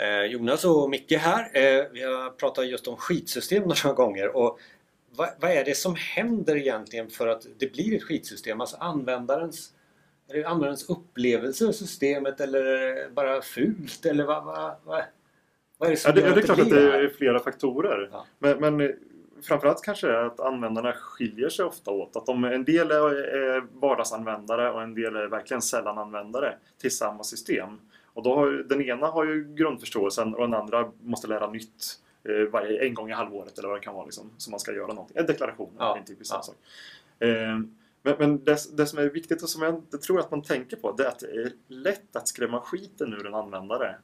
Eh, 0.00 0.24
Jonas 0.24 0.64
och 0.64 0.90
Micke 0.90 1.12
här. 1.12 1.44
Eh, 1.52 1.86
vi 1.92 2.02
har 2.02 2.30
pratat 2.30 2.66
just 2.66 2.88
om 2.88 2.96
skitsystem 2.96 3.62
några 3.84 3.92
gånger. 3.92 4.36
Och 4.36 4.60
vad, 5.16 5.28
vad, 5.40 5.50
är 5.50 5.64
det 5.64 5.74
som 5.74 5.94
händer 5.94 6.56
egentligen 6.56 7.10
för 7.10 7.28
att 7.28 7.46
det 7.58 7.72
blir 7.72 7.96
ett 7.96 8.02
skitsystem? 8.02 8.60
Alltså 8.60 8.76
användarens, 8.76 9.72
är 10.28 10.34
det 10.34 10.44
användarens 10.44 10.90
upplevelse 10.90 11.66
av 11.66 11.72
systemet 11.72 12.40
eller 12.40 12.62
det 12.64 13.10
bara 13.14 13.42
fult? 13.42 14.06
Eller 14.06 14.24
vad, 14.24 14.44
vad, 14.44 14.74
vad, 14.84 15.02
vad 15.78 15.86
är 15.86 15.90
det 15.90 15.96
som 15.96 16.08
ja, 16.08 16.14
det, 16.14 16.28
gör 16.28 16.34
det 16.34 16.40
är 16.40 16.44
klart 16.44 16.60
att 16.60 16.70
det 16.70 16.96
är 16.96 17.08
flera 17.08 17.38
faktorer. 17.38 18.08
Ja. 18.12 18.26
Men, 18.38 18.60
men 18.60 18.80
eh, 18.80 18.90
framförallt 19.42 19.82
kanske 19.82 20.06
det 20.06 20.16
är 20.16 20.24
att 20.24 20.40
användarna 20.40 20.92
skiljer 20.92 21.48
sig 21.48 21.64
ofta 21.64 21.90
åt. 21.90 22.16
Att 22.16 22.26
de, 22.26 22.44
en 22.44 22.64
del 22.64 22.90
är, 22.90 23.14
är 23.14 23.64
vardagsanvändare 23.80 24.70
och 24.70 24.82
en 24.82 24.94
del 24.94 25.16
är 25.16 25.26
verkligen 25.26 25.62
sällananvändare 25.62 26.54
till 26.80 26.96
samma 26.96 27.24
system. 27.24 27.78
Och 28.20 28.24
då 28.24 28.34
har, 28.34 28.50
den 28.50 28.82
ena 28.82 29.06
har 29.06 29.24
ju 29.24 29.54
grundförståelsen 29.54 30.34
och 30.34 30.40
den 30.40 30.54
andra 30.54 30.92
måste 31.02 31.26
lära 31.28 31.50
nytt 31.50 31.84
eh, 32.24 32.50
varje, 32.52 32.84
en 32.86 32.94
gång 32.94 33.10
i 33.10 33.12
halvåret 33.12 33.58
eller 33.58 33.68
vad 33.68 33.76
det 33.76 33.84
kan 33.84 33.94
vara. 33.94 34.04
Liksom, 34.04 34.30
som 34.38 34.50
man 34.50 34.60
ska 34.60 34.72
göra 34.72 34.86
någonting. 34.86 35.16
En 35.16 35.26
deklaration 35.26 35.70
Ja, 35.78 35.96
en 35.96 36.04
typisk 36.04 36.34
ja. 36.34 36.42
sak. 36.42 36.56
Eh, 37.18 37.58
men 38.02 38.14
men 38.18 38.44
det, 38.44 38.76
det 38.76 38.86
som 38.86 38.98
är 38.98 39.08
viktigt 39.08 39.42
och 39.42 39.48
som 39.48 39.62
jag 39.62 39.74
inte 39.74 39.98
tror 39.98 40.20
att 40.20 40.30
man 40.30 40.42
tänker 40.42 40.76
på 40.76 40.92
det 40.92 41.04
är 41.04 41.08
att 41.08 41.18
det 41.18 41.26
är 41.30 41.52
lätt 41.68 42.16
att 42.16 42.28
skrämma 42.28 42.60
skiten 42.60 43.12
ur 43.12 43.26
en 43.26 43.34
användare. 43.34 43.96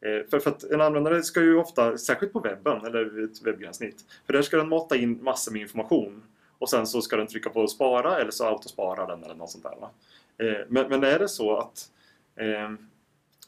Eh, 0.00 0.26
För, 0.30 0.38
för 0.38 0.50
att 0.50 0.64
en 0.64 0.80
användare 0.80 1.22
ska 1.22 1.40
ju 1.42 1.56
ofta, 1.56 1.98
särskilt 1.98 2.32
på 2.32 2.40
webben 2.40 2.84
eller 2.86 3.24
ett 3.24 3.42
webbgränssnitt, 3.42 4.04
för 4.26 4.32
där 4.32 4.42
ska 4.42 4.56
den 4.56 4.68
mata 4.68 4.96
in 4.96 5.24
massor 5.24 5.52
med 5.52 5.60
information 5.62 6.22
och 6.58 6.70
sen 6.70 6.86
så 6.86 7.02
ska 7.02 7.16
den 7.16 7.26
trycka 7.26 7.50
på 7.50 7.66
spara 7.66 8.18
eller 8.18 8.30
så 8.30 8.44
autosparar 8.46 9.06
den 9.06 9.24
eller 9.24 9.34
något 9.34 9.50
sånt 9.50 9.64
där. 9.64 9.76
Eh, 10.46 10.66
Men, 10.68 10.88
men 10.88 11.04
är 11.04 11.18
det 11.18 11.28
så 11.28 11.56
att, 11.56 11.90
eh, 12.36 12.70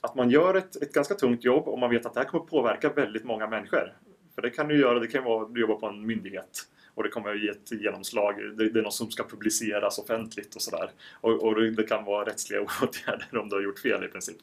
att 0.03 0.15
man 0.15 0.31
gör 0.31 0.55
ett, 0.55 0.83
ett 0.83 0.93
ganska 0.93 1.15
tungt 1.15 1.45
jobb 1.45 1.69
och 1.69 1.79
man 1.79 1.91
vet 1.91 2.07
att 2.07 2.15
det 2.15 2.21
här 2.21 2.27
kommer 2.27 2.45
påverka 2.45 2.89
väldigt 2.93 3.25
många 3.25 3.47
människor. 3.47 3.97
För 4.35 4.43
det 4.43 4.51
kan 4.51 4.69
du 4.69 4.81
göra, 4.81 4.99
det 4.99 5.07
kan 5.07 5.25
vara 5.25 5.49
du 5.49 5.61
jobbar 5.61 5.75
på 5.75 5.87
en 5.87 6.07
myndighet 6.07 6.69
och 6.95 7.03
det 7.03 7.09
kommer 7.09 7.31
att 7.31 7.43
ge 7.43 7.49
ett 7.49 7.73
genomslag. 7.73 8.37
Det, 8.57 8.69
det 8.69 8.79
är 8.79 8.83
något 8.83 8.95
som 8.95 9.11
ska 9.11 9.25
publiceras 9.25 9.99
offentligt 9.99 10.55
och 10.55 10.63
sådär. 10.63 10.91
Och, 11.21 11.43
och 11.43 11.61
det 11.61 11.83
kan 11.83 12.05
vara 12.05 12.25
rättsliga 12.25 12.61
åtgärder 12.83 13.39
om 13.39 13.49
du 13.49 13.57
har 13.57 13.63
gjort 13.63 13.79
fel 13.79 14.05
i 14.05 14.09
princip. 14.09 14.37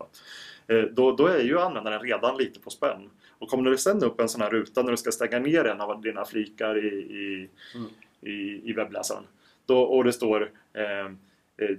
Eh, 0.68 0.82
Då, 0.82 1.12
då 1.12 1.28
är 1.28 1.40
ju 1.44 1.60
användaren 1.60 2.02
redan 2.02 2.38
lite 2.38 2.60
på 2.60 2.70
spänn. 2.70 3.10
Och 3.40 3.50
kommer 3.50 3.72
det 3.72 3.78
sen 3.78 4.04
upp 4.04 4.20
en 4.22 4.30
sån 4.30 4.42
här 4.42 4.50
ruta 4.50 4.84
när 4.84 4.92
du 4.92 4.98
ska 4.98 5.12
stänga 5.12 5.40
ner 5.40 5.66
en 5.66 5.82
av 5.82 6.02
dina 6.02 6.26
flikar 6.26 6.86
i, 6.86 6.88
i, 6.98 7.50
Mm. 7.76 7.88
i, 8.22 8.70
i 8.70 8.74
webbläsaren. 8.74 9.24
Då, 9.66 9.82
och 9.82 10.04
det 10.04 10.14
står 10.14 10.42
eh, 10.74 11.12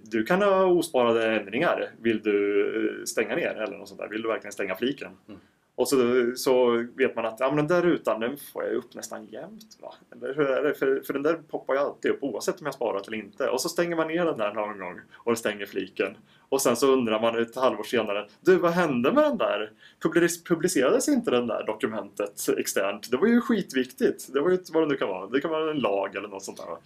du 0.02 0.24
kan 0.24 0.42
ha 0.42 0.64
osparade 0.64 1.26
ändringar. 1.26 1.90
Vill 2.00 2.22
du 2.22 2.98
eh, 3.00 3.04
stänga 3.04 3.36
ner 3.36 3.54
eller 3.62 3.78
något 3.78 3.88
sånt 3.88 4.00
där? 4.00 4.08
Vill 4.08 4.22
du 4.22 4.28
verkligen 4.28 4.52
stänga 4.52 4.74
fliken? 4.74 5.10
Mm. 5.28 5.40
Och 5.74 5.88
så, 5.88 5.96
så 6.36 6.84
vet 6.96 7.16
man 7.16 7.26
att 7.26 7.40
ja, 7.40 7.48
men 7.48 7.56
den 7.56 7.66
där 7.66 7.82
rutan 7.90 8.20
den 8.20 8.36
får 8.52 8.64
jag 8.64 8.74
upp 8.74 8.94
nästan 8.94 9.24
jämt. 9.26 9.78
Va? 9.82 9.94
Eller 10.12 10.34
hur 10.34 10.46
är 10.50 10.62
det? 10.62 10.74
För, 10.74 11.00
för 11.00 11.12
den 11.12 11.22
där 11.22 11.34
poppar 11.50 11.74
ju 11.74 11.80
alltid 11.80 12.10
upp 12.10 12.22
oavsett 12.22 12.60
om 12.60 12.66
jag 12.66 12.74
sparat 12.74 13.06
eller 13.08 13.16
inte. 13.16 13.48
Och 13.48 13.60
så 13.60 13.68
stänger 13.68 13.96
man 13.96 14.08
ner 14.08 14.24
den 14.24 14.38
där 14.38 14.52
någon 14.54 14.78
gång 14.78 15.00
och 15.14 15.38
stänger 15.38 15.66
fliken. 15.66 16.16
Och 16.48 16.62
sen 16.62 16.76
så 16.76 16.92
undrar 16.92 17.20
man 17.20 17.42
ett 17.42 17.56
halvår 17.56 17.82
senare 17.84 18.28
Du, 18.40 18.56
vad 18.56 18.70
hände 18.72 19.12
med 19.12 19.24
den 19.24 19.38
där? 19.38 19.70
Public- 20.02 20.44
Publicerades 20.48 21.08
inte 21.08 21.30
den 21.30 21.46
där 21.46 21.66
dokumentet 21.66 22.48
externt? 22.58 23.10
Det 23.10 23.16
var 23.16 23.26
ju 23.26 23.40
skitviktigt. 23.40 24.32
Det 24.32 24.40
var 24.40 24.50
ju 24.50 24.58
vad 24.72 24.82
det 24.82 24.86
nu 24.88 24.96
kan 24.96 25.08
vara. 25.08 25.26
Det 25.26 25.40
kan 25.40 25.50
vara 25.50 25.70
en 25.70 25.78
lag 25.78 26.16
eller 26.16 26.28
något 26.28 26.42
sånt 26.44 26.58
där. 26.58 26.66
va? 26.66 26.78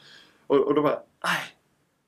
Och, 0.46 0.56
och 0.66 0.74
då 0.74 0.82
bara, 0.82 0.98
nej. 1.24 1.40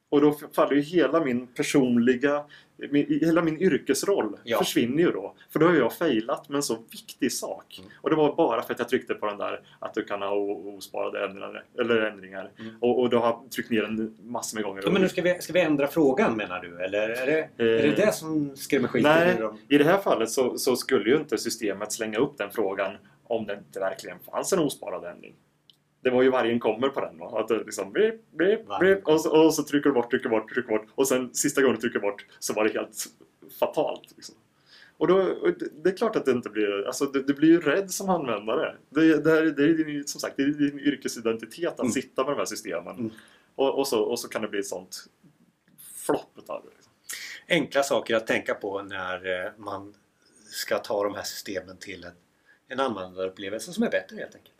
Och 0.09 0.21
då 0.21 0.33
faller 0.53 0.73
ju 0.77 0.81
hela 0.81 1.25
min 1.25 1.47
personliga, 1.47 2.45
min, 2.91 3.19
hela 3.21 3.43
min 3.43 3.59
yrkesroll 3.61 4.37
Ja. 4.45 4.59
försvinner 4.59 5.03
ju 5.03 5.11
då. 5.11 5.35
För 5.51 5.59
då 5.59 5.67
har 5.67 5.75
jag 5.75 5.93
failat 5.93 6.48
med 6.48 6.57
en 6.57 6.63
så 6.63 6.77
viktig 6.91 7.33
sak. 7.33 7.79
Mm. 7.79 7.91
Och 8.03 8.11
det 8.11 8.17
var 8.17 8.37
bara 8.37 8.63
för 8.63 8.73
att 8.73 8.79
jag 8.79 8.89
tryckte 8.89 9.15
på 9.15 9.27
den 9.27 9.39
där 9.39 9.61
att 9.79 9.95
du 9.95 10.05
kan 10.05 10.23
ha 10.23 10.31
osparade 10.31 11.25
ändringar. 11.25 11.65
Eller 11.81 11.97
ändringar. 12.01 12.51
Mm. 12.59 12.77
Och, 12.81 13.01
och 13.01 13.11
då 13.11 13.19
har 13.19 13.27
jag 13.27 13.51
tryckt 13.51 13.70
ner 13.70 13.83
den 13.83 14.17
massor 14.23 14.57
med 14.57 14.64
gånger. 14.64 14.83
Ja, 14.85 14.91
men 14.91 15.03
nu 15.03 15.08
ska 15.08 15.23
vi, 15.23 15.39
ska 15.41 15.53
vi 15.53 15.61
ändra 15.61 15.86
frågan 15.86 16.36
menar 16.36 16.61
du? 16.61 16.85
Eller 16.85 17.09
är 17.09 17.27
det 17.27 17.51
är 17.57 17.67
det, 17.67 17.89
Eh, 17.89 17.95
det 17.97 18.14
som 18.14 18.57
skrämmer 18.57 18.89
skiten 18.89 19.13
Nej, 19.13 19.51
i 19.69 19.79
det 19.79 19.85
här 19.85 19.98
fallet 19.98 20.30
så, 20.30 20.59
så 20.59 20.77
skulle 20.77 21.11
ju 21.11 21.17
inte 21.17 21.39
systemet 21.39 21.92
slänga 21.92 22.19
upp 22.19 22.39
den 22.39 22.51
frågan 22.51 22.97
om 23.25 23.47
det 23.47 23.55
inte 23.55 23.80
verkligen 23.80 24.19
fanns 24.19 24.53
en 24.53 24.59
osparad 24.59 25.05
ändring. 25.05 25.35
Det 26.06 26.11
var 26.12 26.22
ju 26.22 26.30
vargen 26.30 26.61
kommer 26.61 26.89
på 26.89 27.00
den. 27.00 27.18
Va? 27.18 27.40
Att 27.40 27.48
det 27.48 27.64
liksom 27.64 27.92
blip, 27.92 28.14
Vargen 28.39 28.67
blip, 28.80 29.06
och, 29.08 29.20
så, 29.20 29.44
och 29.44 29.55
så 29.55 29.62
trycker 29.62 29.90
du 29.90 29.94
bort, 29.94 30.11
trycker 30.11 30.28
bort, 30.28 30.52
trycker 30.55 30.68
bort. 30.68 30.86
Och 30.94 31.08
sen 31.08 31.34
sista 31.34 31.62
gången 31.62 31.74
du 31.74 31.80
trycker 31.80 31.98
bort 31.98 32.27
så 32.39 32.52
var 32.52 32.64
det 32.64 32.70
helt 32.72 33.06
fatalt. 33.58 34.12
Liksom. 34.17 34.34
Och, 34.96 35.06
då, 35.08 35.14
och 35.17 35.58
det, 35.58 35.68
det 35.83 35.90
är 35.90 35.96
klart 35.96 36.17
att 36.17 36.24
det 36.24 36.30
inte 36.30 36.50
blir... 36.50 36.86
Alltså 36.86 37.05
du, 37.05 37.22
du 37.22 37.34
blir 37.34 37.48
ju 37.48 37.61
rädd 37.61 37.90
som 37.90 38.08
användare. 38.08 38.77
Det, 38.89 39.24
det, 39.24 39.30
här, 39.30 39.42
det 39.42 39.62
är 39.62 39.84
din, 39.84 40.06
som 40.06 40.20
sagt 40.20 40.36
det 40.36 40.42
är 40.42 40.46
din 40.46 40.78
yrkesidentitet 40.78 41.72
att 41.72 41.80
Mm. 41.80 41.92
sitta 41.92 42.24
med 42.24 42.33
de 42.33 42.38
här 42.38 42.44
systemen. 42.44 42.96
Mm. 42.98 43.11
Och, 43.55 43.78
och, 43.78 43.88
så, 43.88 44.02
och 44.02 44.18
så 44.20 44.28
kan 44.28 44.42
det 44.42 44.48
bli 44.48 44.58
ett 44.61 44.67
sånt 44.67 45.05
flopp 46.06 46.30
utav 46.38 46.62
det. 46.64 46.70
Liksom. 46.77 46.92
Enkla 47.48 47.83
saker 47.83 48.14
att 48.14 48.27
tänka 48.27 48.55
på 48.55 48.83
när 48.83 49.44
eh, 49.46 49.52
man 49.56 49.94
ska 50.50 50.78
ta 50.78 51.05
de 51.05 51.14
här 51.14 51.23
systemen 51.23 51.77
till 51.77 52.05
en, 52.05 52.12
en 52.68 52.80
användarupplevelse 52.80 53.73
som 53.73 53.83
är 53.83 53.90
bättre 53.90 54.17
helt 54.17 54.34
enkelt. 54.34 54.55